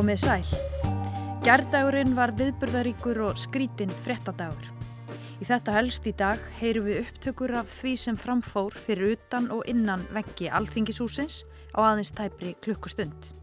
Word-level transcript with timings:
Komið 0.00 0.16
sæl. 0.16 0.46
Gærdagurinn 1.44 2.14
var 2.16 2.30
viðburðaríkur 2.32 3.18
og 3.26 3.34
skrítinn 3.36 3.90
frettadagur. 4.00 4.70
Í 5.36 5.44
þetta 5.44 5.74
helst 5.76 6.06
í 6.08 6.14
dag 6.16 6.40
heyru 6.56 6.86
við 6.86 7.02
upptökur 7.02 7.52
af 7.60 7.68
því 7.68 7.92
sem 8.00 8.16
framfór 8.16 8.72
fyrir 8.86 9.18
utan 9.18 9.50
og 9.52 9.68
innan 9.68 10.06
veggi 10.16 10.48
alþingishúsins 10.48 11.42
á 11.76 11.84
aðeins 11.84 12.14
tæpri 12.16 12.54
klukkustund. 12.64 13.34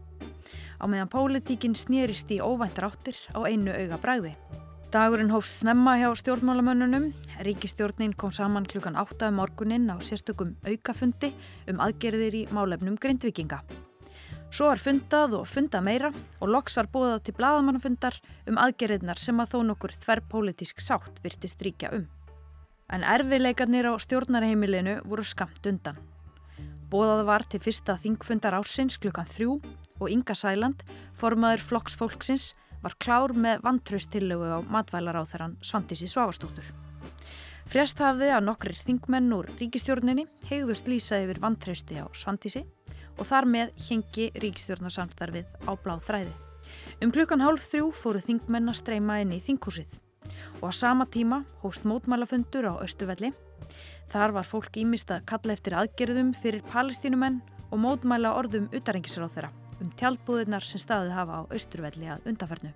Á 0.82 0.84
meðan 0.90 1.14
pólitíkin 1.14 1.78
snýrist 1.78 2.34
í 2.34 2.42
óvæntar 2.42 2.90
áttir 2.90 3.22
á 3.38 3.46
einu 3.46 3.70
auga 3.70 4.02
bræði. 4.02 4.34
Dagurinn 4.90 5.30
hófst 5.30 5.62
snemma 5.62 5.94
hjá 6.02 6.10
stjórnmálamönnunum. 6.10 7.12
Ríkistjórnin 7.46 8.18
kom 8.18 8.34
saman 8.34 8.66
klukkan 8.66 8.98
8 8.98 9.30
um 9.30 9.38
morguninn 9.38 9.86
á 9.94 10.02
sérstökum 10.02 10.56
aukafundi 10.66 11.30
um 11.70 11.78
aðgerðir 11.78 12.34
í 12.34 12.48
málefnum 12.50 12.98
grindvikinga. 12.98 13.62
Svo 14.48 14.70
var 14.70 14.80
fundað 14.80 15.34
og 15.36 15.48
fundað 15.48 15.84
meira 15.84 16.08
og 16.40 16.48
loks 16.48 16.78
var 16.78 16.86
búið 16.92 17.18
til 17.26 17.34
bladamannafundar 17.36 18.16
um 18.48 18.60
aðgerðirnar 18.60 19.20
sem 19.20 19.40
að 19.42 19.50
þó 19.52 19.58
nokkur 19.68 19.92
þverrpólitísk 20.00 20.80
sátt 20.80 21.20
virti 21.24 21.50
stríkja 21.52 21.90
um. 21.92 22.06
En 22.88 23.04
erfileikarnir 23.04 23.90
á 23.92 23.92
stjórnarheimilinu 24.00 25.02
voru 25.04 25.24
skamt 25.28 25.68
undan. 25.68 25.98
Bóðað 26.88 27.26
var 27.28 27.44
til 27.44 27.60
fyrsta 27.60 27.98
þingfundar 28.00 28.56
ársins 28.56 28.96
klukkan 28.96 29.28
þrjú 29.28 29.58
og 30.00 30.08
Inga 30.08 30.32
Sæland, 30.32 30.80
formaður 31.20 31.66
flokksfólksins, 31.68 32.54
var 32.80 32.96
klár 33.02 33.34
með 33.36 33.60
vantraustillögu 33.66 34.48
á 34.48 34.58
matvælaráþarann 34.64 35.58
Svandísi 35.60 36.08
Svavastóttur. 36.08 36.64
Frjast 37.68 38.00
hafði 38.00 38.30
að 38.32 38.46
nokkrir 38.46 38.80
þingmenn 38.80 39.28
úr 39.36 39.50
ríkistjórninni 39.58 40.24
hegðust 40.48 40.88
lýsa 40.88 41.18
yfir 41.20 41.42
vantrausti 41.42 42.00
á 42.00 42.08
Svandísi 42.16 42.64
og 43.18 43.26
þar 43.28 43.48
með 43.50 43.72
hengi 43.88 44.28
ríkstjórnarsamstarfið 44.42 45.50
á 45.66 45.72
bláð 45.74 46.04
þræði. 46.08 46.34
Um 47.02 47.12
klukkan 47.14 47.42
hálf 47.42 47.66
þrjú 47.70 47.90
fóru 47.94 48.22
þingmenn 48.22 48.70
að 48.70 48.80
streyma 48.80 49.20
inn 49.22 49.34
í 49.36 49.42
þinghúsið 49.42 49.98
og 50.60 50.70
á 50.70 50.72
sama 50.74 51.06
tíma 51.06 51.42
hóst 51.62 51.86
mótmælafundur 51.88 52.70
á 52.70 52.74
Östuvelli. 52.84 53.32
Þar 54.08 54.34
var 54.38 54.48
fólk 54.48 54.76
ímist 54.80 55.10
að 55.12 55.24
kalla 55.28 55.54
eftir 55.54 55.76
aðgerðum 55.76 56.32
fyrir 56.36 56.64
palestínumenn 56.72 57.40
og 57.70 57.82
mótmæla 57.82 58.34
orðum 58.38 58.70
utarengisráð 58.72 59.34
þeirra 59.36 59.54
um 59.78 59.90
tjaldbúðunar 59.98 60.64
sem 60.66 60.82
staðið 60.82 61.14
hafa 61.14 61.42
á 61.44 61.50
Östurvelli 61.54 62.08
að 62.10 62.30
undafernu. 62.32 62.72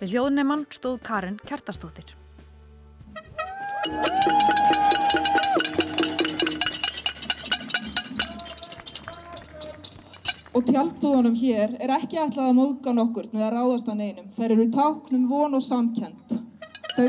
Við 0.00 0.14
hljóðneimann 0.14 0.66
stóð 0.74 1.00
Karin 1.06 1.40
Kjartastóttir. 1.46 2.14
Og 10.54 10.62
tjaldbúðunum 10.68 11.34
hér 11.34 11.72
er 11.82 11.90
ekki 11.96 12.20
ætlað 12.22 12.52
að 12.52 12.58
móðga 12.60 12.92
nokkur 12.94 13.24
neða 13.34 13.48
ráðast 13.56 13.88
að 13.90 13.96
neinum. 13.98 14.26
Þær 14.36 14.52
eru 14.54 14.66
táknum 14.76 15.24
von 15.26 15.58
og 15.58 15.64
samkend. 15.66 16.34
Þau... 16.94 17.08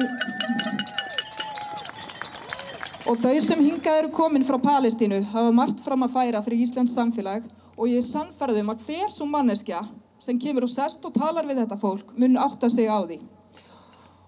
Og 3.05 3.19
þau 3.21 3.35
sem 3.45 3.59
hingað 3.61 3.99
eru 3.99 4.09
komin 4.17 4.45
frá 4.47 4.57
Palestínu 4.63 5.19
hafa 5.29 5.51
margt 5.53 5.83
fram 5.85 6.07
að 6.07 6.15
færa 6.15 6.41
fyrir 6.41 6.63
Íslands 6.65 6.95
samfélag 6.97 7.45
og 7.75 7.91
ég 7.91 8.01
er 8.01 8.07
sannferðum 8.07 8.71
að 8.73 8.81
hver 8.87 9.13
svo 9.13 9.27
manneskja 9.29 9.83
sem 10.25 10.39
kemur 10.41 10.65
og 10.65 10.71
sest 10.73 11.05
og 11.05 11.13
talar 11.13 11.45
við 11.45 11.61
þetta 11.61 11.77
fólk 11.77 12.15
mun 12.17 12.39
átta 12.41 12.71
sig 12.73 12.89
á 12.89 12.97
því. 13.05 13.19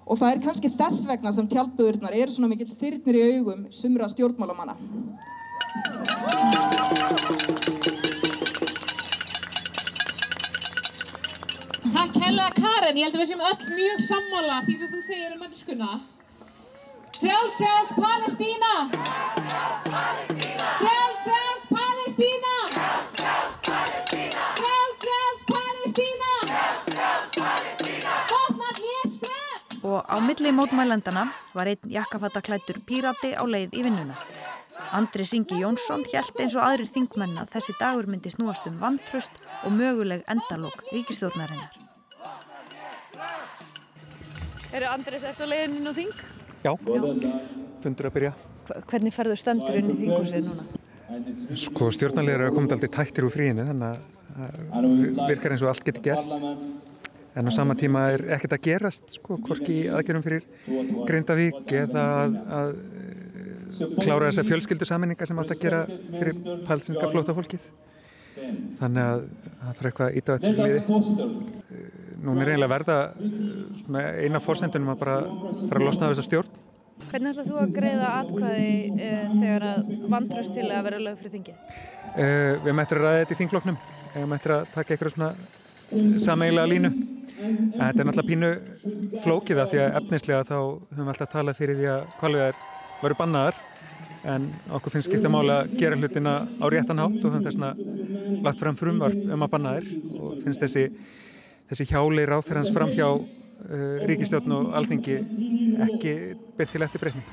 Og 0.06 0.22
það 0.22 0.36
er 0.36 0.44
kannski 0.46 0.72
þess 0.78 1.08
vegna 1.10 1.34
sem 1.34 1.50
tjaldbúðurnar 1.50 2.14
eru 2.14 2.36
svona 2.36 2.52
mikill 2.54 2.70
þyrnir 2.70 3.18
í 3.18 3.26
augum 3.34 3.66
sumra 3.74 4.12
stjórnmálamanna. 4.14 4.78
Hella 12.28 12.50
Karen, 12.52 12.98
ég 13.00 13.08
held 13.08 13.16
að 13.16 13.22
við 13.22 13.30
séum 13.30 13.44
öll 13.48 13.68
mjög 13.72 14.02
sammála 14.04 14.56
því 14.66 14.74
sem 14.76 14.90
þú 14.92 15.02
segir 15.08 15.30
um 15.32 15.38
mennskuna. 15.46 15.92
Frjáls, 17.22 17.54
frjáls, 17.56 17.94
Palestína! 17.96 18.72
Frjáls, 20.82 21.22
frjáls, 21.22 21.64
Palestína! 21.70 22.52
Frjáls, 24.58 25.00
frjáls, 25.06 25.48
Palestína! 25.54 26.34
Botnat 28.34 28.84
ég 28.90 29.08
strömm! 29.16 29.80
Og 29.88 30.04
á 30.04 30.16
milli 30.28 30.52
mótmælendana 30.60 31.30
var 31.56 31.72
einn 31.72 31.96
jakkafattaklættur 31.96 32.84
pírati 32.84 33.38
á 33.40 33.44
leið 33.48 33.72
í 33.72 33.88
vinnuna. 33.88 34.20
Andri 34.92 35.24
Singi 35.24 35.64
Jónsson 35.64 36.04
hjælt 36.12 36.44
eins 36.44 36.60
og 36.60 36.68
aðrir 36.68 36.92
þingmenn 36.92 37.40
að 37.40 37.56
þessi 37.56 37.80
dagur 37.80 38.12
myndi 38.12 38.36
snúast 38.36 38.68
um 38.68 38.84
vantröst 38.84 39.44
og 39.64 39.72
möguleg 39.80 40.28
endalók 40.28 40.84
ríkistjórnarinnar. 40.92 41.87
Eru 44.76 44.90
Andrés 44.92 45.24
eftir 45.24 45.48
leiðinu 45.48 45.92
og 45.92 45.96
þing? 45.96 46.12
Já, 46.66 46.72
fundur 47.84 48.10
að 48.10 48.16
byrja. 48.18 48.34
Hvernig 48.90 49.16
ferðu 49.16 49.38
stöndur 49.40 49.80
inn 49.80 49.94
í 49.94 49.96
þingúsið 50.02 50.50
núna? 50.50 50.66
Sko 51.56 51.88
stjórnarlegar 51.96 52.44
er 52.44 52.50
að 52.50 52.58
koma 52.58 52.76
alltaf 52.76 52.92
tættir 52.98 53.28
úr 53.28 53.32
fríinu 53.32 53.64
þannig 53.70 53.88
að 53.88 54.88
virkar 55.30 55.56
eins 55.56 55.64
og 55.64 55.72
allt 55.72 55.86
getur 55.88 56.04
gerst. 56.10 56.34
En 57.38 57.48
á 57.48 57.52
sama 57.54 57.78
tíma 57.78 58.08
er 58.16 58.24
ekkert 58.36 58.58
að 58.58 58.64
gerast, 58.66 59.12
sko, 59.20 59.38
hvorki 59.46 59.86
aðgerðum 59.94 60.26
fyrir 60.26 60.44
Grindavík 61.08 61.74
eða 61.84 62.06
að, 62.26 62.38
að 62.60 62.72
klára 64.02 64.32
þessar 64.32 64.48
fjölskyldusaminningar 64.50 65.30
sem 65.30 65.40
átt 65.44 65.54
að 65.54 65.62
gera 65.64 65.84
fyrir 65.88 66.42
palsinska 66.68 67.12
flótafólkið. 67.14 67.70
Þannig 68.82 69.04
að 69.04 69.24
það 69.62 69.80
þarf 69.80 69.90
eitthvað 69.92 70.20
ít 70.20 70.28
á 70.28 70.32
þetta 70.34 70.68
liði. 70.68 71.57
Nún 72.28 72.42
er 72.44 72.54
eiginlega 72.54 72.74
verða 72.74 72.98
eina 74.20 74.42
fórsendunum 74.44 74.94
að 74.94 75.04
bara 75.04 75.20
fara 75.62 75.80
að 75.80 75.86
losna 75.86 76.08
af 76.08 76.16
þessa 76.16 76.26
stjórn. 76.28 76.64
Hvernig 77.08 77.32
ætlað 77.32 77.52
þú 77.52 77.60
að 77.62 77.76
greiða 77.78 78.08
atkvæði 78.18 78.72
e, 78.98 79.12
þegar 79.32 79.66
að 79.70 79.92
vandraust 80.12 80.56
til 80.58 80.66
að 80.66 80.88
vera 80.90 81.04
lög 81.06 81.20
fyrir 81.22 81.34
þingi? 81.38 81.54
E, 82.18 82.26
við 82.66 82.76
mættum 82.76 83.00
að 83.00 83.06
ræða 83.06 83.22
þetta 83.22 83.36
í 83.36 83.40
þingfloknum. 83.42 83.78
Við 84.16 84.28
mættum 84.34 84.56
að 84.58 84.74
taka 84.74 84.96
eitthvað 84.96 85.14
svona 85.14 85.30
sameigilega 86.26 86.72
línu. 86.74 86.92
Þetta 87.38 88.02
er 88.02 88.10
náttúrulega 88.10 88.28
pínu 88.28 89.22
flókiða 89.24 89.68
því 89.72 89.82
að 89.84 89.98
efnislega 90.02 90.44
þá 90.50 90.58
höfum 90.58 91.04
við 91.04 91.14
alltaf 91.14 91.32
talað 91.32 91.60
fyrir 91.62 91.80
því 91.80 91.90
að 91.94 92.08
kvalvegar 92.18 92.62
varu 93.04 93.20
bannaðar 93.20 93.64
en 94.28 94.48
okkur 94.74 94.96
finnst 94.96 95.12
skipta 95.12 95.30
mála 95.32 95.62
að 95.62 95.78
gera 95.80 96.00
hlutina 96.00 96.34
á 96.50 96.66
réttan 96.74 97.00
hátt 97.04 97.22
og 97.22 97.30
höfum 97.30 97.46
þessna 97.46 97.72
lagt 98.44 98.64
fram 98.64 98.80
frumvarp 98.80 99.32
um 99.36 99.46
að 99.46 99.54
banna 99.54 99.76
þér 99.78 99.88
og 100.18 100.42
finnst 100.44 100.64
þessi, 100.66 100.88
þessi 101.68 101.90
hjáli 101.92 102.24
ráþærans 102.28 102.72
fram 102.76 102.94
hjá 102.96 103.10
uh, 103.12 104.08
ríkistjórn 104.08 104.56
og 104.56 104.72
alþingi 104.78 105.20
ekki 105.88 106.16
byrð 106.58 106.74
til 106.74 106.88
eftir 106.88 107.04
breytni. 107.04 107.26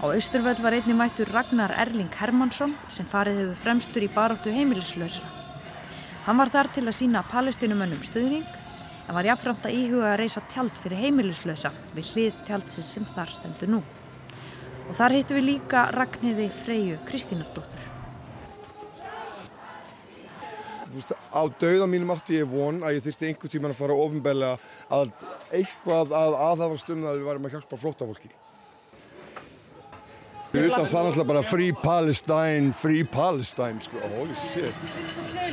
Á 0.00 0.08
Östurvöld 0.16 0.62
var 0.64 0.72
einni 0.72 0.94
mættur 0.96 1.28
Ragnar 1.28 1.74
Erling 1.76 2.08
Hermansson 2.16 2.72
sem 2.88 3.04
farið 3.04 3.42
hefur 3.42 3.58
fremstur 3.66 4.06
í 4.06 4.08
baróttu 4.14 4.54
heimilislausra. 4.54 5.28
Hann 6.24 6.40
var 6.40 6.48
þar 6.52 6.70
til 6.72 6.86
að 6.86 6.96
sína 7.02 7.24
palestinumönnum 7.28 8.00
stuðning 8.06 8.46
en 9.10 9.16
var 9.16 9.28
jáfnframt 9.28 9.66
að 9.68 9.76
íhuga 9.76 10.12
að 10.14 10.18
reysa 10.22 10.40
tjald 10.52 10.76
fyrir 10.80 11.04
heimilislausa 11.04 11.74
við 11.96 12.12
hlið 12.14 12.42
tjaldsins 12.48 12.96
sem 12.96 13.08
þar 13.12 13.34
stendur 13.36 13.74
nú. 13.76 13.84
Og 14.88 14.96
þar 14.96 15.18
hittu 15.18 15.36
við 15.36 15.48
líka 15.50 15.88
Ragnhiði 15.92 16.48
Freyju 16.62 17.00
Kristínardóttur. 17.08 17.99
Á 21.30 21.42
dauða 21.60 21.86
mínum 21.90 22.12
átti 22.14 22.40
ég 22.40 22.50
von 22.50 22.82
að 22.82 22.98
ég 22.98 23.06
þurfti 23.06 23.30
einhver 23.30 23.52
tíman 23.52 23.74
að 23.74 23.80
fara 23.80 23.96
ofinbeglega 24.04 24.56
að 24.90 25.12
eitthvað 25.54 26.14
að 26.18 26.38
aðhafast 26.50 26.94
um 26.94 27.02
það 27.04 27.10
að 27.12 27.18
við 27.18 27.28
varum 27.30 27.48
að 27.48 27.56
hjálpa 27.56 27.80
flótafólki. 27.80 28.32
Við 30.50 30.64
veitum 30.66 30.80
að 30.82 30.88
það 30.90 31.00
er 31.00 31.08
alltaf 31.12 31.26
bara 31.28 31.40
Free 31.46 31.74
Palestine, 31.78 32.72
Free 32.74 33.04
Palestine, 33.06 33.78
sko, 33.84 34.00
holy 34.16 34.34
shit. 34.34 34.80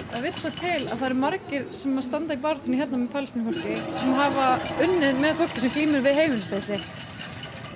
Það 0.09 0.23
vil 0.25 0.31
svo 0.33 0.50
til 0.57 0.79
að 0.79 0.95
það 0.95 1.06
eru 1.12 1.17
margir 1.21 1.67
sem 1.77 2.00
að 2.01 2.07
standa 2.07 2.33
í 2.33 2.41
barátunni 2.41 2.79
hérna 2.79 2.97
með 3.03 3.12
palestinfólki 3.13 3.75
sem 3.94 4.15
hafa 4.17 4.47
unnið 4.88 5.21
með 5.21 5.44
fólki 5.44 5.62
sem 5.62 5.75
glýmur 5.75 6.01
við 6.07 6.17
heimilisteysi 6.23 6.79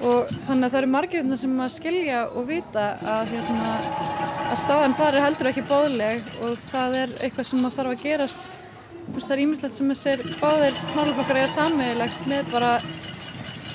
og 0.02 0.32
þannig 0.48 0.66
að 0.66 0.72
það 0.72 0.80
eru 0.80 0.90
margir 0.96 1.22
hérna 1.22 1.38
sem 1.38 1.60
að 1.62 1.74
skilja 1.76 2.22
og 2.34 2.48
vita 2.50 2.86
að, 3.14 3.34
hérna, 3.36 3.70
að 4.48 4.60
staðan 4.64 4.98
þar 4.98 5.18
er 5.18 5.26
heldur 5.28 5.50
ekki 5.52 5.66
bóðleg 5.70 6.32
og 6.42 6.66
það 6.72 6.98
er 7.04 7.16
eitthvað 7.20 7.50
sem 7.52 7.66
að 7.68 7.78
þarf 7.78 7.94
að 7.94 8.06
gerast. 8.06 8.50
Það 9.12 9.34
er 9.36 9.44
ímislegt 9.44 9.78
sem 9.78 9.92
þessir 9.92 10.24
báðir 10.40 10.78
máluflokkar 10.96 11.42
eiga 11.42 11.52
sammeðilegt 11.52 12.30
með 12.32 12.54
bara 12.54 12.72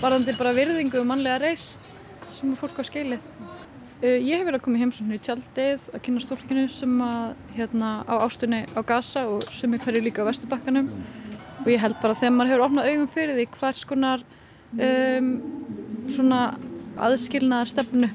varðandi 0.00 0.37
bara 0.38 0.55
virðingu 0.56 1.00
og 1.00 1.08
mannlega 1.08 1.43
reist 1.43 1.84
sem 2.32 2.52
að 2.52 2.61
fólk 2.62 2.81
á 2.81 2.84
skilið. 2.87 3.31
Ég 4.05 4.37
hef 4.37 4.44
verið 4.44 4.58
að 4.58 4.64
koma 4.67 4.76
í 4.76 4.82
heimsóknir 4.82 5.17
í 5.17 5.25
tjaldið 5.25 5.84
að 5.94 6.02
kynna 6.05 6.20
stólkinu 6.20 6.64
sem 6.69 6.99
að 7.00 7.31
hérna 7.56 7.93
á 8.05 8.14
ástunni 8.26 8.58
á 8.76 8.81
Gaza 8.84 9.23
og 9.32 9.46
sumi 9.56 9.81
hverju 9.81 10.02
líka 10.05 10.20
á 10.20 10.28
Vesturbakkanum. 10.28 10.90
Og 11.62 11.70
ég 11.73 11.81
held 11.81 11.96
bara 12.02 12.17
þegar 12.19 12.34
maður 12.37 12.52
hefur 12.52 12.64
opnað 12.67 12.90
augum 12.90 13.08
fyrir 13.14 13.38
því 13.38 13.46
hvers 13.56 13.87
konar 13.88 14.26
um, 14.76 15.31
svona 16.12 16.41
aðskilnaðar 16.97 17.70
stefnu 17.70 18.11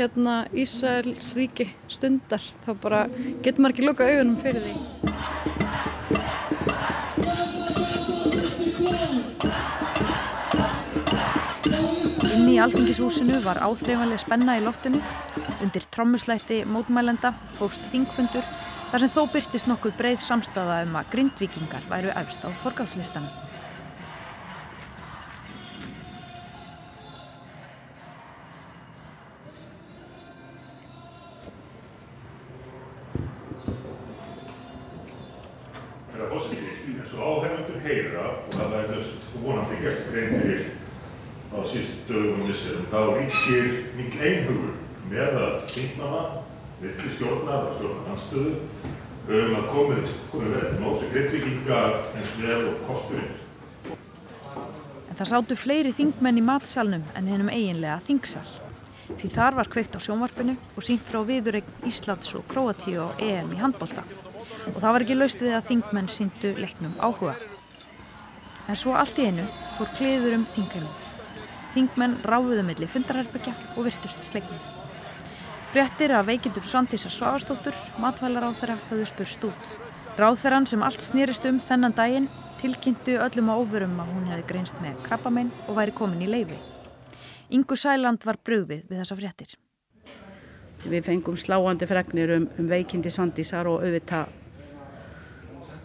hérna 0.00 0.44
Ísraels 0.56 1.34
ríki 1.36 1.66
stundar 1.90 2.42
þá 2.64 2.70
bara 2.80 3.00
getur 3.44 3.60
maður 3.60 3.74
ekki 3.74 3.86
loka 3.86 4.06
augunum 4.08 4.38
fyrir 4.40 4.64
því. 4.64 4.74
Inn 12.30 12.48
í 12.48 12.56
Altingishúsinu 12.64 13.42
var 13.44 13.60
áþreifanlega 13.66 14.24
spenna 14.24 14.56
í 14.56 14.64
loftinu. 14.64 15.02
Undir 15.60 15.84
trommuslætti 15.92 16.62
mótmælenda 16.64 17.34
hófst 17.60 17.84
þingfundur 17.92 18.46
þar 18.90 19.04
sem 19.04 19.14
þó 19.14 19.22
byrtist 19.34 19.68
nokkuð 19.70 19.98
breið 20.00 20.24
samstafa 20.24 20.82
um 20.88 20.98
að 20.98 21.12
grindvikingar 21.12 21.84
væru 21.92 22.16
efst 22.16 22.42
á 22.42 22.48
forgáðslistanum 22.64 23.49
á 41.60 41.62
síðust 41.68 42.06
dögum 42.08 42.40
og 42.40 42.48
vissurum, 42.48 42.86
þá 42.88 43.00
ríkir 43.18 43.66
mikil 43.98 44.22
einhugur 44.24 44.72
með 45.10 45.36
að 45.44 45.56
þingmanna, 45.74 46.22
villi 46.80 47.12
stjórnar 47.16 47.66
og 47.66 47.76
stjórnanstöðu 47.76 48.54
um 49.30 49.58
að 49.58 49.66
komið, 49.74 50.14
komið 50.32 50.54
verið 50.56 50.72
til 50.72 50.80
móts 50.84 51.04
við 51.04 51.12
grindvikinga 51.14 51.82
eins 52.16 52.32
vel 52.40 52.62
og 52.70 52.80
kosturinn. 52.88 53.36
En 55.10 55.18
það 55.18 55.30
sátu 55.34 55.58
fleiri 55.58 55.92
þingmenn 55.94 56.40
í 56.40 56.46
matsalnum 56.46 57.04
en 57.18 57.28
hennum 57.30 57.52
eiginlega 57.52 58.00
þingsal. 58.06 58.46
Því 59.10 59.30
þar 59.34 59.58
var 59.58 59.70
kveikt 59.70 59.98
á 59.98 60.00
sjónvarpinu 60.00 60.54
og 60.78 60.86
sínt 60.86 61.04
frá 61.06 61.20
viðuregn 61.26 61.86
Íslands 61.90 62.32
og 62.38 62.46
Króatíu 62.50 63.02
og 63.04 63.22
EM 63.26 63.52
í 63.56 63.60
handbólta. 63.60 64.06
Og 64.70 64.78
það 64.78 64.92
var 64.94 65.04
ekki 65.04 65.18
laust 65.18 65.42
við 65.42 65.58
að 65.58 65.68
þingmenn 65.68 66.10
síndu 66.10 66.54
leiknum 66.56 66.96
áhuga. 67.02 67.34
En 68.70 68.78
svo 68.78 68.94
allt 68.94 69.18
í 69.18 69.26
einu 69.26 69.46
fór 69.76 69.90
kliður 69.98 70.38
um 70.38 70.48
þingheimum. 70.54 71.09
Þingmenn 71.74 72.18
ráfuðu 72.26 72.64
milli 72.66 72.88
fundarherbyggja 72.90 73.54
og 73.76 73.86
virtust 73.86 74.24
sleiknum. 74.26 74.58
Fréttir 75.70 76.10
af 76.10 76.26
veikindur 76.26 76.64
Svandísar 76.66 77.12
Svavastóttur, 77.14 77.76
matvælar 78.02 78.48
á 78.48 78.50
þeirra 78.58 78.78
höfðu 78.88 79.06
spurst 79.06 79.44
út. 79.46 79.68
Ráþeran 80.18 80.66
sem 80.66 80.82
allt 80.82 81.04
snýrist 81.04 81.46
um 81.46 81.60
þennan 81.62 81.94
daginn 81.94 82.26
tilkynntu 82.58 83.14
öllum 83.22 83.52
á 83.52 83.54
óverum 83.54 83.94
að 84.02 84.10
hún 84.16 84.26
hefði 84.32 84.48
greinst 84.50 84.82
með 84.82 84.98
krabbamein 85.06 85.52
og 85.68 85.78
væri 85.78 85.94
komin 85.94 86.26
í 86.26 86.32
leifi. 86.32 86.58
Ingu 87.54 87.78
Sæland 87.78 88.26
var 88.26 88.40
brugðið 88.42 88.82
við 88.90 89.00
þessa 89.04 89.18
fréttir. 89.20 89.54
Við 90.90 91.06
fengum 91.06 91.38
sláandi 91.38 91.86
fregnir 91.86 92.34
um, 92.34 92.50
um 92.58 92.68
veikindi 92.68 93.12
Svandísar 93.14 93.70
og 93.70 93.84
auðvitað 93.84 94.39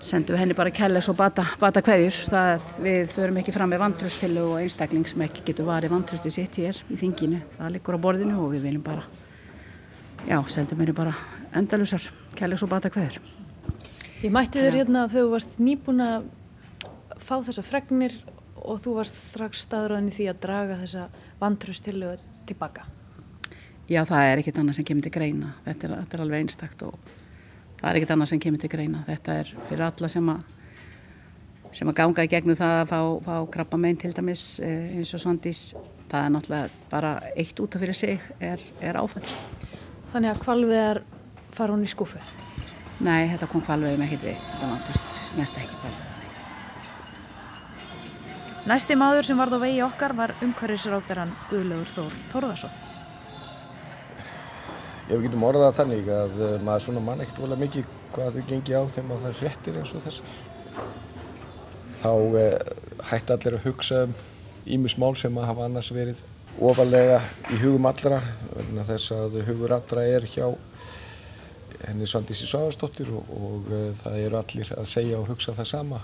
sendum 0.05 0.37
henni 0.37 0.55
bara 0.57 0.71
kærleis 0.73 1.07
og 1.09 1.17
bata, 1.17 1.45
bata 1.59 1.81
kveðjur. 1.85 2.17
Það 2.31 2.67
við 2.85 3.13
förum 3.13 3.39
ekki 3.41 3.53
fram 3.55 3.71
með 3.73 3.81
vantröstilu 3.81 4.43
og 4.51 4.59
einstakling 4.61 5.07
sem 5.09 5.23
ekki 5.25 5.43
getur 5.49 5.67
varið 5.69 5.95
vantrösti 5.95 6.31
sitt 6.33 6.59
hér 6.61 6.79
í 6.93 6.97
þinginu. 6.99 7.41
Það 7.57 7.73
liggur 7.75 7.97
á 7.97 8.05
borðinu 8.05 8.37
og 8.43 8.53
við 8.53 8.67
viljum 8.67 8.85
bara, 8.85 9.05
já, 10.29 10.37
sendum 10.51 10.83
henni 10.83 10.95
bara 10.95 11.15
endalusar 11.55 12.05
kærleis 12.37 12.63
og 12.65 12.71
bata 12.71 12.91
kveðjur. 12.93 13.19
Ég 14.21 14.33
mætti 14.33 14.61
þér 14.61 14.79
hérna 14.81 15.07
þegar 15.09 15.25
þú 15.25 15.33
varst 15.33 15.59
nýbúin 15.61 16.05
að 16.05 16.29
fá 17.21 17.35
þessa 17.41 17.65
fregnir 17.65 18.15
og 18.61 18.79
þú 18.81 18.95
varst 18.99 19.19
strax 19.21 19.65
staðröðin 19.65 20.09
í 20.09 20.15
því 20.15 20.29
að 20.31 20.41
draga 20.45 20.79
þessa 20.83 21.09
vantröstilu 21.41 22.15
tilbaka. 22.49 22.85
Já, 23.85 24.01
það 24.05 24.31
er 24.31 24.41
ekkit 24.41 24.57
annað 24.61 24.79
sem 24.79 24.87
kemur 24.87 25.05
til 25.05 25.13
greina. 25.13 25.51
Þetta 25.65 25.87
er, 25.87 25.99
þetta 26.03 26.17
er 26.17 26.23
alveg 26.23 26.45
einstakt 26.45 26.85
og 26.87 27.13
það 27.80 27.89
er 27.89 28.00
ekkit 28.00 28.13
annað 28.16 28.31
sem 28.31 28.42
kemur 28.44 28.62
til 28.62 28.72
greina. 28.72 29.04
Þetta 29.10 29.39
er 29.42 29.51
fyrir 29.69 29.86
alla 29.88 30.12
sem 30.12 30.31
að, 30.33 30.54
sem 31.75 31.92
að 31.92 31.98
ganga 32.00 32.25
í 32.25 32.31
gegnum 32.31 32.60
það 32.60 32.77
að 32.80 32.89
fá, 32.94 33.00
fá 33.27 33.36
krabba 33.57 33.81
meginn 33.81 34.01
til 34.06 34.13
dæmis 34.16 34.45
eins 34.63 35.13
og 35.18 35.24
svandís. 35.24 35.66
Það 36.06 36.22
er 36.22 36.33
náttúrulega 36.36 36.89
bara 36.92 37.13
eitt 37.36 37.60
út 37.60 37.75
af 37.75 37.81
fyrir 37.81 37.98
sig 37.98 38.25
er, 38.39 38.62
er 38.80 39.00
áfall. 39.01 39.25
Þannig 40.13 40.31
að 40.31 40.42
kvalviðar 40.45 41.01
fara 41.56 41.75
hún 41.75 41.83
í 41.83 41.89
skúfu? 41.92 42.22
Nei, 43.04 43.27
þetta 43.33 43.50
kom 43.51 43.63
kvalviðum 43.66 44.06
ekkit 44.06 44.30
við. 44.30 44.44
Þetta 44.54 44.72
vantust 44.72 45.24
snert 45.33 45.57
ekki 45.60 45.80
kvalviðar. 45.81 46.12
Næsti 48.66 48.95
maður 48.98 49.27
sem 49.27 49.38
varð 49.38 49.60
á 49.62 49.66
vegi 49.66 49.81
okkar 49.86 50.16
var 50.18 50.31
umhverfisráþeran 50.42 51.36
Guðlaugur 51.51 51.92
Þór 51.92 52.19
Þórðarsson. 52.31 52.84
Ef 55.05 55.11
við 55.13 55.27
getum 55.27 55.43
orðað 55.45 55.75
þannig 55.77 56.07
að 56.09 56.39
maður 56.65 56.83
svona 56.87 57.01
mann 57.05 57.19
ekkert 57.21 57.41
volið 57.43 57.59
mikið 57.61 57.89
hvað 58.15 58.37
þau 58.37 58.45
gengi 58.49 58.73
á 58.73 58.81
þegar 58.89 59.03
maður 59.09 59.25
þær 59.25 59.35
fréttir 59.39 59.75
eins 59.77 59.91
og 59.93 60.05
þessar. 60.05 60.31
Þá 61.99 62.13
eh, 62.41 62.55
hætti 63.11 63.35
allir 63.35 63.57
að 63.59 63.67
hugsa 63.67 63.99
um 64.07 64.15
ímismál 64.65 65.11
sem 65.19 65.37
að 65.37 65.45
hafa 65.51 65.67
annars 65.67 65.91
verið 65.93 66.23
ofalega 66.57 67.19
í 67.53 67.59
hugum 67.61 67.85
allra 67.85 68.17
vegna 68.55 68.85
þess 68.87 69.13
að 69.13 69.37
hugur 69.45 69.75
allra 69.75 70.07
er 70.09 70.25
hjá 70.31 70.47
henni 71.85 72.07
Svandísi 72.09 72.47
Sváðarsdóttir 72.49 73.11
og, 73.13 73.29
og 73.29 73.69
uh, 73.69 73.89
það 74.01 74.19
eru 74.23 74.39
allir 74.39 74.71
að 74.73 74.89
segja 74.89 75.19
og 75.19 75.29
hugsa 75.29 75.53
það 75.57 75.69
sama 75.69 76.01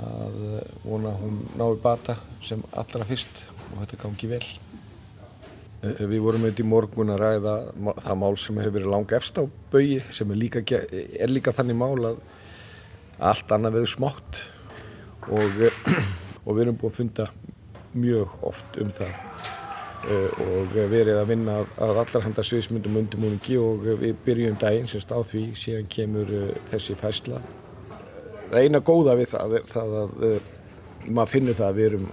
að 0.00 0.36
vona 0.84 1.12
hún 1.18 1.40
nái 1.58 1.78
bata 1.82 2.14
sem 2.46 2.62
allra 2.78 3.06
fyrst 3.06 3.44
og 3.70 3.80
þetta 3.82 3.98
gangi 4.04 4.30
vel. 4.30 4.44
Við 5.80 6.18
vorum 6.20 6.42
auðvitað 6.44 6.60
í 6.60 6.68
morgun 6.68 7.12
að 7.14 7.22
ræða 7.22 7.54
það 8.04 8.18
mál 8.20 8.34
sem 8.36 8.58
hefur 8.60 8.74
verið 8.74 8.90
langa 8.92 9.16
efst 9.16 9.38
á 9.40 9.44
baui 9.72 10.00
sem 10.12 10.32
er 10.34 10.36
líka, 10.36 10.60
er 10.76 11.32
líka 11.32 11.54
þannig 11.56 11.78
mál 11.80 12.10
að 12.10 12.18
allt 13.30 13.54
annað 13.56 13.78
veður 13.78 13.92
smátt 13.94 14.42
og, 15.32 15.62
og 16.44 16.50
við 16.52 16.62
erum 16.66 16.76
búin 16.80 16.92
að 16.92 16.98
funda 16.98 17.26
mjög 17.96 18.36
oft 18.50 18.76
um 18.80 18.92
það 18.92 19.24
og 20.40 20.76
verið 20.76 21.18
að 21.20 21.28
vinna 21.28 21.56
að 21.60 21.98
allar 22.04 22.24
handa 22.24 22.44
sviðsmyndum 22.44 23.00
undirmúningi 23.02 23.58
og 23.60 23.84
við 24.00 24.14
byrjum 24.24 24.60
daginn 24.60 24.88
semst 24.88 25.12
á 25.12 25.20
því 25.20 25.50
síðan 25.60 25.90
kemur 25.92 26.30
þessi 26.70 26.96
fæsla. 26.96 27.40
Það 28.48 28.64
eina 28.64 28.80
góða 28.84 29.16
við 29.20 29.32
það 29.34 29.56
er 29.58 29.68
það 29.68 29.96
að 30.00 30.14
maður 31.08 31.32
finnur 31.34 31.58
það 31.58 31.68
að 31.68 31.80
við 31.80 31.88
erum 31.90 32.08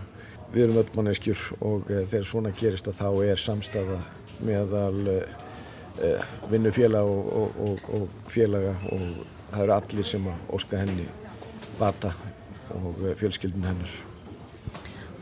við 0.53 0.63
erum 0.63 0.79
öll 0.81 0.94
manneskjur 0.95 1.44
og 1.59 1.89
uh, 1.91 2.03
þegar 2.07 2.29
svona 2.29 2.53
gerist 2.55 2.89
að 2.89 2.99
þá 3.01 3.09
er 3.27 3.41
samstafa 3.41 3.99
meðal 4.45 5.11
uh, 5.13 6.27
vinnufélag 6.51 7.09
og, 7.09 7.31
og, 7.42 7.61
og, 7.68 7.87
og 7.97 8.31
félaga 8.31 8.75
og 8.94 9.06
það 9.51 9.63
eru 9.63 9.75
allir 9.77 10.09
sem 10.11 10.27
að 10.30 10.54
óska 10.57 10.81
henni 10.83 11.07
bata 11.80 12.13
og 12.75 13.01
uh, 13.01 13.13
fjölskyldin 13.19 13.68
hennar. 13.68 13.95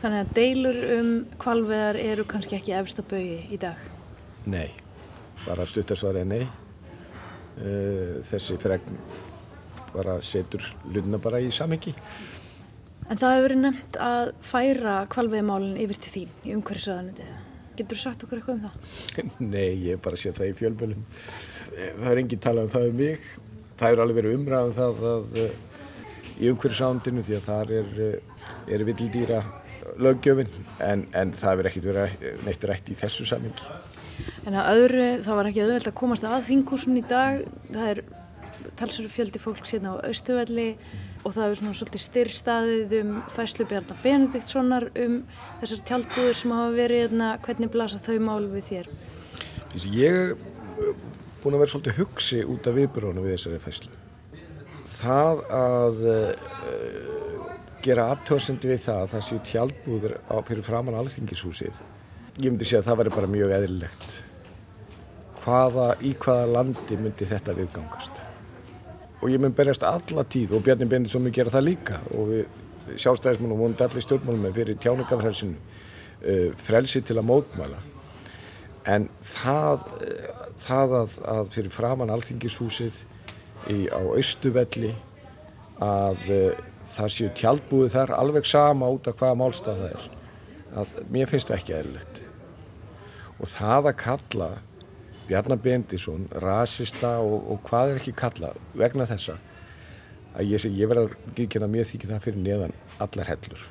Þannig 0.02 0.22
að 0.22 0.34
deilur 0.36 0.82
um 0.98 1.12
kvalveðar 1.40 1.98
eru 1.98 2.26
kannski 2.28 2.58
ekki 2.58 2.76
efst 2.76 3.00
á 3.00 3.04
baui 3.08 3.46
í 3.50 3.58
dag? 3.58 3.80
Nei, 4.46 4.68
bara 5.46 5.64
stuttarsvar 5.66 6.20
er 6.20 6.28
nei. 6.28 6.44
Þessi 7.56 8.58
fregn 8.60 8.98
bara 9.94 10.18
setur 10.20 10.64
lunna 10.92 11.18
bara 11.22 11.40
í 11.40 11.48
samhengi. 11.54 11.94
En 13.06 13.18
það 13.20 13.34
hefur 13.36 13.44
verið 13.46 13.60
nefnt 13.62 13.98
að 14.02 14.28
færa 14.42 14.94
kvalveiðmálinn 15.12 15.76
yfir 15.84 15.98
til 16.02 16.12
þín 16.14 16.32
í 16.42 16.54
umhverfisraðanitið. 16.56 17.34
Getur 17.76 17.98
þú 17.98 18.02
sagt 18.02 18.24
okkur 18.26 18.40
eitthvað 18.40 18.56
um 18.56 18.64
það? 18.64 18.88
Nei, 19.54 19.68
ég 19.86 19.92
hef 19.94 20.02
bara 20.06 20.18
séð 20.18 20.40
það 20.40 20.50
í 20.50 20.56
fjölbölum. 20.60 21.04
Það 21.76 22.08
er 22.10 22.22
enginn 22.22 22.42
talað 22.42 22.66
um 22.66 22.72
það 22.72 22.88
um 22.88 22.98
mig. 23.02 23.28
Það 23.76 23.92
er 23.92 24.02
alveg 24.02 24.18
verið 24.18 24.38
umræðan 24.40 24.72
um 24.72 24.76
það 24.80 25.06
að, 25.12 25.38
í 26.36 26.50
umhverfisraðanitinu 26.50 27.24
því 27.28 27.38
að 27.38 27.46
það 27.46 27.74
er, 27.78 28.02
er 28.74 28.86
vildýra 28.88 29.40
löggjöfin 30.02 30.50
en, 30.82 31.06
en 31.14 31.32
það 31.36 31.52
hefur 31.52 31.70
ekkert 31.70 31.88
verið 31.92 32.44
neitt 32.46 32.66
rætt 32.66 32.90
í 32.90 32.98
þessu 32.98 33.28
samingi. 33.28 33.70
En 34.46 34.56
að 34.58 34.80
öðru, 34.80 35.08
það 35.22 35.38
var 35.38 35.48
ekki 35.50 35.62
auðvelt 35.64 35.90
að 35.90 35.98
komast 36.00 36.26
að 36.26 36.46
þingúsun 36.48 36.98
í 36.98 37.04
dag. 37.06 37.42
Það 37.70 37.90
er 37.92 38.02
talsverður 38.78 39.14
fjöldi 39.14 39.42
fólk 39.42 39.66
síðan 39.68 39.96
á 39.96 40.04
Austuvelli 40.08 40.68
og 41.26 41.34
það 41.34 41.42
hefur 41.42 41.58
svona 41.60 41.76
svolítið 41.80 42.04
styrstaðið 42.04 42.94
um 43.00 43.12
fæslu 43.34 43.66
Bjarnar 43.70 44.00
Benediktssonar 44.04 44.88
um 45.02 45.16
þessar 45.62 45.84
tjaldbúður 45.90 46.36
sem 46.38 46.54
hafa 46.54 46.74
verið 46.76 47.02
hérna, 47.06 47.30
hvernig 47.46 47.72
blasa 47.72 48.02
þau 48.02 48.16
mál 48.22 48.48
við 48.52 48.68
þér? 48.70 48.90
Ég 49.96 50.20
er 50.20 50.36
búin 51.42 51.56
að 51.56 51.64
vera 51.64 51.72
svolítið 51.74 51.98
hugsi 52.00 52.42
út 52.46 52.68
af 52.68 52.76
viðbrónu 52.76 53.24
við 53.24 53.36
þessari 53.36 53.62
fæslu. 53.64 53.90
Það 54.86 55.42
að 55.56 56.06
uh, 56.12 57.50
gera 57.82 58.06
aðtöðsendi 58.14 58.70
við 58.70 58.80
það 58.86 59.02
að 59.02 59.12
það 59.14 59.26
séu 59.26 59.42
tjaldbúður 59.50 60.16
á 60.30 60.36
fyrir 60.46 60.66
framann 60.66 61.00
alþingishúsið, 61.00 61.82
ég 62.38 62.48
myndi 62.52 62.68
segja 62.68 62.84
að 62.84 62.88
það 62.92 63.02
væri 63.02 63.14
bara 63.18 63.32
mjög 63.34 63.56
eðlilegt. 63.58 64.16
Hvaða, 65.42 65.90
í 66.02 66.14
hvaða 66.22 66.48
landi 66.54 66.98
myndi 66.98 67.28
þetta 67.30 67.54
viðgangast? 67.58 68.24
Og 69.20 69.32
ég 69.32 69.40
mun 69.40 69.54
berjast 69.56 69.84
alla 69.86 70.24
tíð 70.28 70.56
og 70.56 70.64
Bjarni 70.66 70.88
Bendisson 70.90 71.24
mun 71.24 71.34
gera 71.34 71.52
það 71.52 71.68
líka. 71.70 72.00
Og 72.14 72.30
við 72.30 72.98
sjálfstæðismenn 73.02 73.54
og 73.54 73.60
vonandi 73.62 73.84
allir 73.86 74.04
stjórnmálum 74.04 74.54
fyrir 74.54 74.78
tjáningafrelsinu 74.82 75.56
uh, 75.56 76.50
frelsi 76.60 77.02
til 77.02 77.18
að 77.18 77.28
mótmæla. 77.30 77.80
En 78.86 79.08
það, 79.26 79.86
uh, 80.06 80.44
það 80.62 80.96
að, 81.00 81.18
að 81.34 81.52
fyrir 81.56 81.74
framann 81.74 82.12
alþingishúsið 82.14 83.02
í, 83.72 83.78
á 83.90 84.00
Östuvelli 84.14 84.92
að 85.82 86.30
uh, 86.30 86.60
það 86.86 87.12
séu 87.16 87.32
tjálbúið 87.40 87.96
þar 87.96 88.14
alveg 88.20 88.46
sama 88.46 88.92
út 88.92 89.10
af 89.10 89.18
hvaða 89.18 89.40
málstað 89.40 89.82
það 89.82 89.96
er 89.96 90.06
að 90.76 90.94
mér 91.12 91.30
finnst 91.30 91.50
það 91.50 91.60
ekki 91.60 91.76
eðlilegt. 91.80 92.22
Og 93.40 93.50
það 93.50 93.90
að 93.90 93.98
kalla 94.00 94.50
Bjarnar 95.26 95.58
Bendisson 95.62 96.28
rasista 96.42 97.16
og, 97.22 97.38
og 97.52 97.62
hvað 97.66 97.94
er 97.94 98.02
ekki 98.02 98.16
kalla 98.16 98.52
vegna 98.74 99.08
þessa 99.08 99.38
að 100.36 100.52
ég, 100.52 100.66
ég 100.70 100.90
verða 100.90 101.08
ekki 101.34 101.62
að 101.62 101.72
mér 101.72 101.88
þykir 101.88 102.12
það 102.12 102.28
fyrir 102.28 102.44
neðan 102.44 102.76
allar 103.02 103.32
hellur 103.32 103.64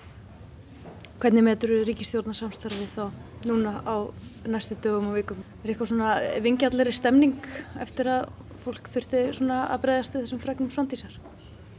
Hvernig 1.16 1.46
metur 1.48 1.72
ríkistjórnarsamstarfi 1.88 2.90
þá 2.92 3.06
núna 3.48 3.78
á 3.88 4.04
næstu 4.52 4.76
dögum 4.84 5.14
og 5.14 5.16
vikum? 5.16 5.38
Er 5.64 5.72
eitthvað 5.72 5.94
svona 5.94 6.10
vingjalleri 6.44 6.92
stemning 6.94 7.38
eftir 7.82 8.10
að 8.12 8.26
fólk 8.60 8.90
þurfti 8.92 9.22
svona 9.38 9.62
að 9.72 9.86
bregðast 9.86 10.18
þessum 10.18 10.42
fregnum 10.44 10.74
svondísar? 10.74 11.16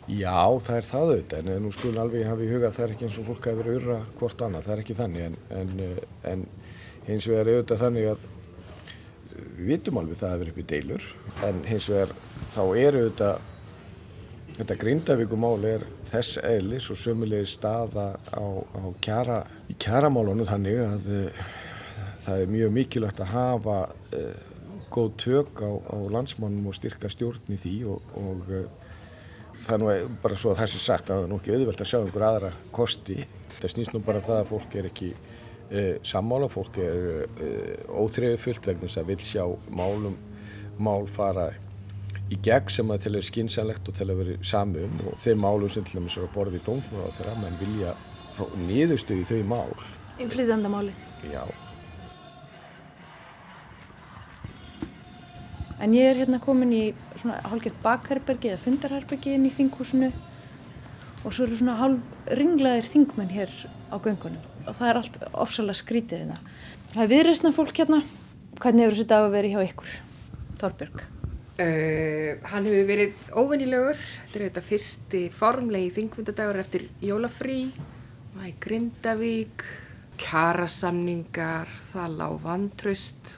Já, 0.09 0.41
það 0.63 0.79
er 0.79 0.89
það 0.89 1.05
auðvitað, 1.11 1.51
en 1.53 1.65
nú 1.67 1.75
skulum 1.75 2.01
alveg 2.01 2.25
hafa 2.31 2.47
í 2.47 2.49
huga 2.49 2.71
að 2.71 2.77
það 2.79 2.87
er 2.87 2.95
ekki 2.95 3.07
eins 3.09 3.19
og 3.21 3.29
fólk 3.29 3.49
hafi 3.51 3.61
verið 3.61 3.79
urra 3.81 3.99
hvort 4.21 4.45
annað, 4.47 4.67
það 4.67 4.75
er 4.75 4.83
ekki 4.85 4.99
þannig, 5.01 5.25
en, 5.27 5.39
en, 5.61 6.03
en 6.33 6.45
hins 7.09 7.27
vegar 7.29 7.51
er 7.51 7.59
auðvitað 7.59 7.83
þannig 7.83 8.11
að 8.13 8.27
við 9.57 9.69
vitum 9.73 10.01
alveg 10.01 10.21
það 10.21 10.33
að 10.33 10.41
vera 10.43 10.55
upp 10.55 10.63
í 10.63 10.67
deilur, 10.73 11.07
en 11.49 11.61
hins 11.69 11.91
vegar 11.93 12.15
þá 12.55 12.63
er 12.65 12.99
auðvitað, 13.01 13.47
þetta 14.57 14.79
grindavíkumál 14.81 15.69
er 15.69 15.87
þess 16.11 16.41
eðlis 16.41 16.91
og 16.93 17.01
sömulegi 17.01 17.51
staða 17.51 18.09
á, 18.33 18.47
á 18.47 18.83
kjara, 19.05 19.41
í 19.71 19.77
kjaramálunum 19.83 20.49
þannig 20.49 20.83
að 20.87 21.09
uh, 21.13 21.47
það 22.25 22.43
er 22.43 22.53
mjög 22.55 22.75
mikilvægt 22.79 23.23
að 23.23 23.33
hafa 23.35 23.79
uh, 24.17 24.55
góð 24.93 25.13
tök 25.21 25.63
á, 25.63 25.71
á 25.71 25.97
landsmannum 26.15 26.71
og 26.71 26.77
styrka 26.79 27.11
stjórn 27.13 27.53
í 27.53 27.61
því 27.61 27.77
og, 27.93 28.13
og 28.19 28.51
uh, 28.51 28.67
það 29.67 29.75
er 29.75 29.83
nú 29.83 30.19
bara 30.23 30.39
svo 30.39 30.53
að 30.53 30.63
það 30.63 30.73
sé 30.73 30.83
sagt 30.85 31.11
að 31.11 31.17
það 31.17 31.27
er 31.27 31.33
nú 31.33 31.41
ekki 31.41 31.57
auðvelt 31.57 31.83
að 31.83 31.91
sjá 31.91 31.99
einhver 32.01 32.27
aðra 32.27 32.53
kosti. 32.75 33.19
Það 33.57 33.73
snýst 33.73 33.95
nú 33.95 34.03
bara 34.05 34.21
um 34.21 34.27
það 34.27 34.41
að 34.41 34.51
fólk 34.53 34.77
er 34.77 34.89
ekki 34.91 35.11
sammála, 36.07 36.49
fólk 36.53 36.79
er 36.79 37.27
uh, 37.27 38.03
óþreyðu 38.03 38.39
fullt 38.39 38.67
vegna 38.69 38.87
þess 38.87 39.01
að 39.03 39.13
vil 39.13 39.23
sjá 39.27 39.45
málum, 39.75 40.17
mál 40.79 41.07
fara 41.11 41.51
í 42.31 42.39
gegn 42.43 42.73
sem 42.73 42.91
að 42.91 43.05
til 43.05 43.13
að 43.13 43.21
er 43.21 43.27
skynsanlegt 43.29 43.91
og 43.91 43.97
til 43.99 44.09
að 44.09 44.21
vera 44.21 44.37
sami 44.47 44.83
um 44.87 44.97
og 45.07 45.21
þeim 45.23 45.45
málum 45.45 45.71
sem 45.71 45.85
til 45.87 46.01
dæmis 46.01 46.17
eru 46.19 46.27
að 46.27 46.35
borða 46.35 46.59
í 46.59 46.65
dómsmála 46.67 47.13
þegar 47.19 47.39
mann 47.43 47.61
vilja 47.61 47.95
nýðustu 48.67 49.21
í 49.21 49.29
þau 49.29 49.39
mál. 49.49 49.77
Inflýðandamáli? 50.21 50.93
Já. 51.31 51.45
En 55.81 55.93
ég 55.93 56.11
er 56.11 56.23
hérna 56.23 56.41
komin 56.41 56.73
í 56.73 56.85
svona 57.15 57.41
hálfgett 57.45 57.77
bakherbergi 57.85 58.53
eða 58.53 58.63
fundarherbergi 58.63 59.35
inn 59.37 59.47
í 59.47 59.53
þinghúsinu 59.53 60.09
og 61.23 61.35
svo 61.35 61.47
eru 61.47 61.59
svona 61.59 61.77
hálf 61.81 62.33
ringlaðir 62.39 62.89
þingmenn 62.91 63.35
hér 63.35 63.53
á 63.91 63.97
göngunum 64.03 64.43
og 64.67 64.75
það 64.75 64.89
er 64.89 65.01
allt 65.01 65.19
ofsalega 65.33 65.81
skrítið 65.81 66.25
hérna. 66.25 66.39
Það 66.95 67.03
er 67.05 67.13
viðreysna 67.13 67.53
fólk 67.55 67.83
hérna. 67.83 68.01
Hvernig 68.57 68.87
hefur 68.87 68.97
þessi 68.97 69.09
dag 69.11 69.27
verið 69.35 69.53
hjá 69.53 69.69
ykkur, 69.69 69.95
Þorbjörg? 70.63 71.03
Uh, 71.57 72.31
hann 72.51 72.69
hefur 72.69 72.87
verið 72.89 73.27
óvennilegur. 73.33 74.01
Þetta 74.27 74.39
er 74.39 74.47
þetta 74.47 74.63
fyrsti 74.65 75.23
formlegi 75.33 75.93
þingfundadagur 75.99 76.61
eftir 76.61 76.87
jólafrí. 77.05 77.59
Það 78.37 78.49
er 78.49 78.57
Grindavík, 78.65 79.67
kjarasamningar, 80.21 81.71
það 81.93 82.17
lág 82.21 82.39
vantraust 82.45 83.37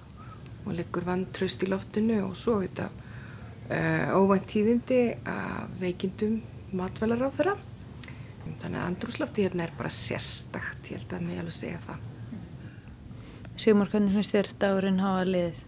og 0.65 0.75
leggur 0.79 1.07
vantraust 1.07 1.63
í 1.65 1.71
loftinu 1.71 2.21
og 2.27 2.35
svo 2.39 2.59
þetta 2.65 2.89
uh, 2.91 4.19
óvænt 4.19 4.49
tíðindi 4.51 5.03
af 5.29 5.79
veikindum 5.83 6.41
matvælar 6.79 7.27
á 7.27 7.31
þeirra. 7.35 7.57
Þannig 8.59 8.81
að 8.81 8.87
andrúslofti 8.91 9.47
hérna 9.47 9.67
er 9.67 9.73
bara 9.79 9.91
sérstakt, 9.93 10.91
ég 10.91 11.01
held 11.01 11.15
að 11.17 11.25
mig 11.27 11.41
alveg 11.41 11.57
segja 11.57 11.81
það. 11.85 12.05
Sigmar, 13.59 13.91
hvernig 13.93 14.15
finnst 14.15 14.37
þér 14.37 14.53
dagurinn 14.63 15.03
hafa 15.03 15.25
liðið? 15.29 15.65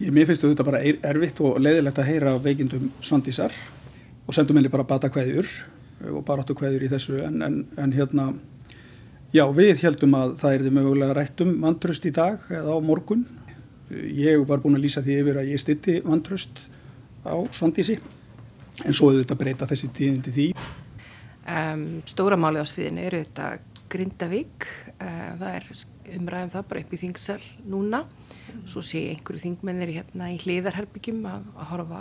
Ég, 0.00 0.10
mér 0.12 0.28
finnst 0.28 0.44
þetta 0.44 0.66
bara 0.66 0.82
erfitt 0.84 1.40
og 1.44 1.56
leiðilegt 1.62 2.02
að 2.02 2.10
heyra 2.10 2.34
veikindum 2.44 2.90
svandísar 3.00 3.54
og 4.26 4.36
sendum 4.36 4.58
henni 4.58 4.72
bara 4.72 4.84
bata 4.88 5.08
kveðjur 5.12 5.48
og 6.12 6.20
baráttu 6.28 6.56
kveðjur 6.58 6.84
í 6.84 6.92
þessu 6.92 7.22
en, 7.24 7.40
en, 7.46 7.56
en 7.80 7.94
hérna, 7.96 8.26
já 9.32 9.46
við 9.56 9.80
heldum 9.86 10.18
að 10.18 10.36
það 10.42 10.56
er 10.58 10.64
því 10.66 10.74
mögulega 10.76 11.16
rættum 11.16 11.54
vantröst 11.64 12.04
í 12.04 12.12
dag 12.12 12.44
eða 12.52 12.76
á 12.76 12.78
morgun 12.84 13.24
Ég 13.86 14.40
var 14.48 14.58
búin 14.58 14.74
að 14.74 14.82
lýsa 14.82 15.00
því 15.04 15.20
yfir 15.20 15.36
að 15.38 15.50
ég 15.52 15.60
stitti 15.62 16.00
vantraust 16.02 16.64
á 17.22 17.38
Svandísi 17.54 18.00
en 18.82 18.94
svo 18.96 19.12
hefur 19.12 19.22
þetta 19.22 19.36
breyta 19.38 19.68
þessi 19.70 19.90
tíðindi 19.94 20.32
því. 20.34 20.46
Um, 21.46 22.02
stóra 22.10 22.34
máli 22.34 22.58
á 22.58 22.66
sviðinu 22.66 23.04
eru 23.06 23.20
þetta 23.22 23.50
Grindavík, 23.92 24.66
uh, 24.98 25.34
það 25.38 25.50
er 25.52 25.66
umræðum 26.16 26.52
það 26.56 26.64
bara 26.72 26.80
upp 26.82 26.94
í 26.94 26.98
þingsal 27.04 27.42
núna. 27.70 28.00
Svo 28.66 28.82
sé 28.82 29.04
einhverju 29.12 29.44
þingmennir 29.44 29.92
hérna 29.94 30.32
í 30.34 30.40
hliðarherbyggjum 30.42 31.20
að, 31.30 31.44
að 31.54 31.70
horfa, 31.70 32.00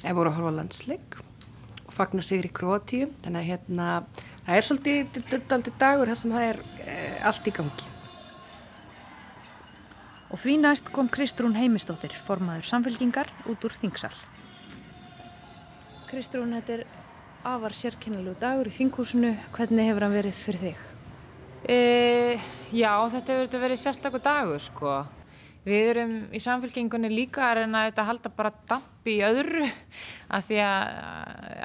ef 0.00 0.16
voru 0.16 0.32
að 0.32 0.38
horfa 0.38 0.54
landsleik 0.56 1.18
og 1.84 1.92
fagna 1.92 2.24
sig 2.24 2.46
í 2.46 2.52
Kroatíu. 2.56 3.10
Þannig 3.20 3.42
að 3.42 3.50
hérna, 3.50 3.88
það 4.46 4.56
er 4.56 4.68
svolítið 4.70 5.72
dagur 5.82 6.12
þar 6.12 6.20
sem 6.22 6.36
það 6.36 6.46
er 6.46 6.62
uh, 6.64 7.16
allt 7.28 7.50
í 7.50 7.54
gangi. 7.60 7.90
Og 10.30 10.38
því 10.38 10.56
næst 10.62 10.88
kom 10.94 11.10
Kristrún 11.10 11.58
Heimistóttir, 11.58 12.14
formaður 12.24 12.68
samfélkingar, 12.68 13.28
út 13.50 13.64
úr 13.66 13.74
Þingsal. 13.74 14.14
Kristrún, 16.08 16.54
þetta 16.54 16.78
er 16.78 16.99
afar 17.46 17.72
sérkennilegu 17.72 18.36
dagur 18.40 18.68
í 18.68 18.74
Þinghúsinu. 18.74 19.32
Hvernig 19.54 19.88
hefur 19.88 20.06
hann 20.06 20.16
verið 20.16 20.36
fyrir 20.36 20.64
þig? 20.66 20.82
E, 21.70 21.78
já, 22.74 22.92
þetta 23.12 23.38
hefur 23.38 23.64
verið 23.64 23.80
sérstakur 23.80 24.22
dagur, 24.24 24.60
sko. 24.60 25.00
Við 25.60 25.90
erum 25.90 26.12
í 26.32 26.40
samfélkingunni 26.40 27.10
líka 27.12 27.50
reyna 27.52 27.82
að 27.90 28.06
halda 28.08 28.30
bara 28.32 28.52
damp 28.68 29.08
í 29.08 29.18
öðru 29.24 29.66
af 30.32 30.46
því 30.46 30.60
að 30.64 30.86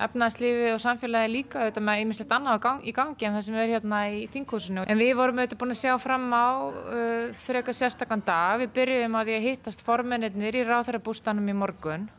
efnaðslífi 0.04 0.74
og 0.74 0.82
samfélagi 0.84 1.32
líka 1.32 1.62
auðvitað 1.62 1.86
með 1.88 2.02
einmislegt 2.02 2.36
annað 2.36 2.60
gang, 2.66 2.84
í 2.84 2.92
gangi 2.96 3.28
en 3.28 3.38
það 3.38 3.46
sem 3.48 3.58
er 3.62 3.72
hérna 3.72 4.02
í 4.12 4.20
þingúsinu. 4.34 4.84
En 4.84 5.00
við 5.00 5.14
vorum 5.16 5.40
auðvitað 5.40 5.62
búin 5.64 5.76
að 5.78 5.80
sjá 5.80 5.96
fram 6.04 6.28
á 6.36 6.48
uh, 6.68 7.32
fyrir 7.46 7.62
eitthvað 7.62 7.80
sérstakann 7.80 8.26
dag. 8.28 8.60
Við 8.66 8.76
byrjuðum 8.76 9.18
að 9.22 9.32
því 9.32 9.40
að 9.40 9.48
hittast 9.48 9.88
formennir 9.88 10.60
í 10.60 10.68
ráþarabústanum 10.68 11.52
í 11.52 11.60
morgun 11.64 12.10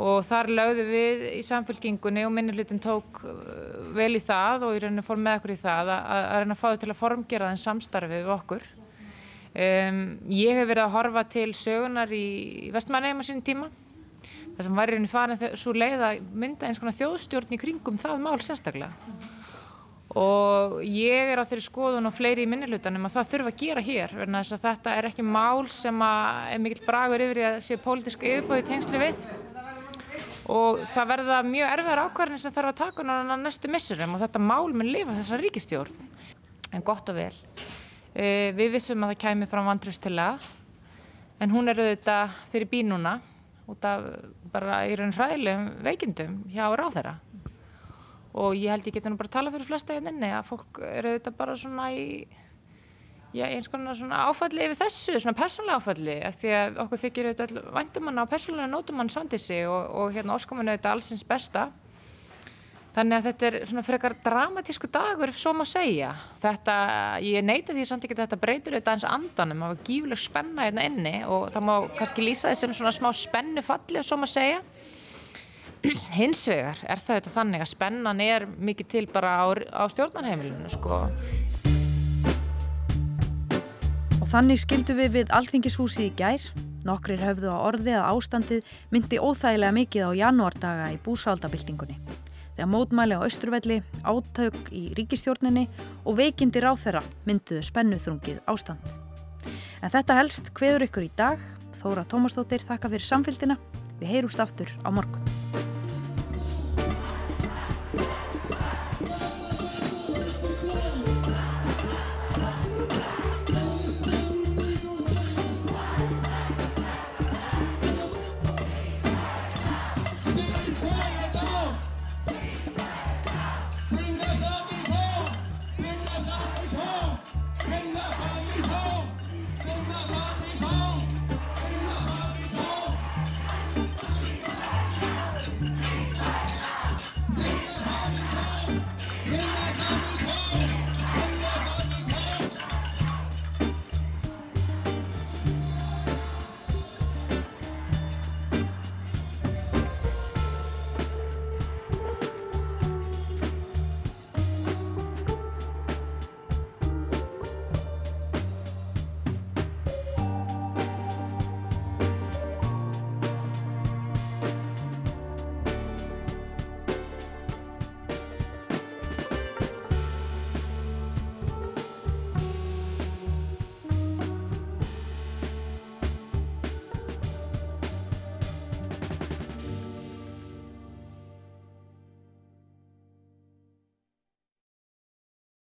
og 0.00 0.22
þar 0.24 0.48
lögðu 0.48 0.84
við 0.88 1.24
í 1.36 1.40
samfélkingunni 1.44 2.24
og 2.24 2.32
minnulutin 2.32 2.80
tók 2.80 3.20
uh, 3.28 3.34
vel 3.96 4.14
í 4.16 4.22
það 4.24 4.68
og 4.68 4.76
í 4.76 4.80
rauninu 4.84 5.04
fór 5.04 5.20
með 5.20 5.40
okkur 5.40 5.52
í 5.52 5.58
það 5.60 5.92
að, 5.92 6.06
að 6.14 6.38
reyna 6.40 6.56
að 6.56 6.62
fá 6.62 6.68
þau 6.70 6.80
til 6.80 6.90
að 6.90 7.00
formgera 7.02 7.50
þenn 7.50 7.62
samstarfið 7.66 8.22
við 8.22 8.32
okkur. 8.38 8.70
Um, 9.52 10.00
ég 10.32 10.56
hef 10.56 10.70
verið 10.70 10.86
að 10.86 10.94
horfa 10.96 11.26
til 11.28 11.50
sögunar 11.52 12.14
í 12.16 12.70
vestmannheim 12.72 13.20
á 13.20 13.24
sín 13.28 13.44
tíma. 13.44 13.68
Þar 14.56 14.66
sem 14.66 14.80
væri 14.80 14.96
henni 14.96 15.12
farin 15.12 15.44
svo 15.60 15.76
leið 15.76 16.06
að 16.06 16.24
mynda 16.40 16.68
eins 16.68 16.80
konar 16.80 16.96
þjóðstjórn 16.96 17.52
í 17.52 17.60
kringum 17.60 18.00
það 18.00 18.24
mál 18.24 18.40
sérstaklega. 18.44 18.92
Og 20.16 20.80
ég 20.84 21.32
er 21.32 21.40
á 21.40 21.48
þeirri 21.48 21.64
skoðun 21.64 22.08
og 22.08 22.12
fleiri 22.12 22.44
í 22.44 22.48
minnilutanum 22.48 23.08
að 23.08 23.14
það 23.14 23.30
þurfa 23.30 23.52
að 23.52 23.62
gera 23.62 23.84
hér 23.84 24.12
verðan 24.16 24.40
þess 24.42 24.56
að 24.56 24.66
þetta 24.66 24.96
er 24.98 25.08
ekki 25.08 25.24
mál 25.24 25.70
sem 25.72 26.04
er 26.04 26.60
mikill 26.60 26.84
bragur 26.84 27.24
yfir 27.24 27.40
í 27.40 27.46
að 27.48 27.62
séu 27.64 27.80
pólitísk 27.80 28.26
yfirbóði 28.28 28.66
tengsli 28.68 29.00
við 29.00 29.24
og 30.52 30.82
það 30.92 31.10
verða 31.12 31.38
mjög 31.46 31.74
erfiðar 31.76 32.02
ákvarðin 32.06 32.40
sem 32.42 32.54
þarf 32.54 32.72
að 32.72 32.80
taka 32.82 33.06
náttúrulega 33.06 33.40
næstu 33.40 33.70
missurum 33.72 34.16
og 34.16 34.22
þetta 34.22 34.42
mál 34.42 34.72
mun 34.72 34.90
lifa 34.92 35.16
þessa 35.16 35.38
ríkistjórn 35.40 36.08
en 36.72 36.84
gott 36.84 37.08
og 37.12 37.18
vel. 37.18 37.34
Uh, 38.12 38.52
við 38.56 38.74
vissum 38.76 39.04
að 39.04 39.14
það 39.14 39.22
kæmi 39.24 39.48
fram 39.48 39.68
vantröstilega 39.70 40.38
en 41.42 41.52
hún 41.52 41.72
er 41.72 41.80
auðvitað 41.80 42.40
fyrir 42.52 42.70
bí 42.70 42.82
núna 42.84 43.16
út 43.70 43.84
af 43.88 44.04
bara 44.52 44.82
í 44.90 44.96
raun 44.98 45.14
hræðilegum 45.16 45.68
veikindum 45.86 46.40
hjá 46.52 46.66
ráþæra 46.76 47.16
og 48.32 48.56
ég 48.56 48.72
held 48.72 48.88
ég 48.88 48.96
geti 48.96 49.10
nú 49.10 49.18
bara 49.20 49.30
að 49.30 49.36
tala 49.38 49.52
fyrir 49.54 49.68
flesta 49.68 49.96
hérna 49.96 50.34
að 50.38 50.48
fólk 50.50 50.82
eru 50.88 51.12
auðvitað 51.12 51.38
bara 51.38 51.56
svona 51.58 51.88
í 51.96 52.06
já, 53.32 53.46
eins 53.48 53.70
konar 53.72 53.96
svona 53.98 54.24
áfalli 54.28 54.66
yfir 54.66 54.80
þessu, 54.84 55.18
svona 55.18 55.38
persónlega 55.38 55.80
áfalli 55.80 56.18
af 56.26 56.40
því 56.40 56.56
að 56.58 56.82
okkur 56.84 57.02
þykir 57.04 57.30
auðvitað 57.30 57.70
vandumann 57.78 58.22
á 58.22 58.24
persónlega 58.30 58.72
nótumann 58.72 59.12
svandissi 59.12 59.62
og, 59.68 59.88
og 60.02 60.12
hérna 60.16 60.36
óskomun 60.36 60.72
auðvitað 60.72 60.96
allsins 60.96 61.24
besta 61.28 61.70
Þannig 62.92 63.16
að 63.16 63.26
þetta 63.30 63.46
er 63.46 63.54
svona 63.70 63.82
frekar 63.86 64.14
dramatísku 64.20 64.88
dagur 64.92 65.30
svo 65.32 65.54
má 65.56 65.62
segja. 65.68 66.10
Þetta, 66.42 66.74
ég 67.24 67.44
neita 67.44 67.72
því 67.72 67.86
samt 67.88 68.04
ekki 68.04 68.18
að 68.18 68.26
þetta 68.26 68.38
breytir 68.42 68.76
auðvitað 68.76 68.98
eins 68.98 69.06
andanum. 69.08 69.62
Það 69.64 69.72
var 69.72 69.86
gífileg 69.88 70.20
spenna 70.20 70.66
hérna 70.66 70.84
inni 70.90 71.14
og 71.24 71.46
það 71.54 71.66
má 71.70 71.72
kannski 71.96 72.26
lýsa 72.26 72.52
því 72.52 72.60
sem 72.60 72.76
svona 72.76 72.92
smá 72.92 73.08
spennu 73.16 73.64
falli 73.64 74.04
svo 74.04 74.20
má 74.20 74.28
segja. 74.28 74.60
Hins 76.18 76.44
vegar 76.52 76.84
er 76.84 77.00
það 77.00 77.16
auðvitað 77.16 77.38
þannig 77.38 77.64
að 77.64 77.72
spennan 77.72 78.24
er 78.28 78.48
mikið 78.68 78.92
til 78.92 79.06
bara 79.16 79.38
á, 79.40 79.44
á 79.72 79.82
stjórnarheimilinu 79.88 80.76
sko. 80.76 81.06
Þannig 84.32 84.62
skildu 84.62 84.94
við 84.96 85.10
við 85.12 85.32
Alþingishúsi 85.36 86.06
í 86.06 86.12
gær. 86.16 86.40
Nokkrir 86.88 87.20
höfðu 87.20 87.50
á 87.52 87.68
orði 87.68 87.92
að 87.98 88.06
ástandið 88.14 88.70
myndi 88.88 89.18
óþægilega 89.20 89.76
mikið 89.76 90.06
á 90.08 90.10
janúardaga 90.22 90.86
í 90.94 90.96
búsaldabildingunni. 91.04 91.98
þegar 92.56 92.70
mótmæli 92.72 93.16
á 93.20 93.28
Östurvelli, 93.28 93.82
átök 94.04 94.72
í 94.72 94.94
ríkistjórninni 94.96 95.68
og 96.04 96.16
veikindi 96.16 96.64
ráþeira 96.64 97.04
mynduðu 97.28 97.60
spennuþrungið 97.68 98.40
ástand. 98.48 98.96
En 99.84 99.92
þetta 99.92 100.16
helst 100.16 100.52
hveður 100.56 100.88
ykkur 100.88 101.08
í 101.08 101.12
dag. 101.16 101.38
Þóra 101.82 102.08
Tómasdóttir 102.08 102.64
þakka 102.64 102.88
fyrir 102.88 103.08
samfélgina. 103.08 103.60
Við 104.00 104.16
heyrúst 104.16 104.40
aftur 104.40 104.72
á 104.80 104.88
morgun. 104.88 105.41